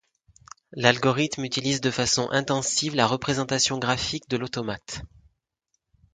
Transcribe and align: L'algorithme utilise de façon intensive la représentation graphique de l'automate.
L'algorithme 0.71 1.45
utilise 1.45 1.79
de 1.79 1.91
façon 1.91 2.27
intensive 2.31 2.95
la 2.95 3.05
représentation 3.05 3.77
graphique 3.77 4.27
de 4.31 4.37
l'automate. 4.37 5.03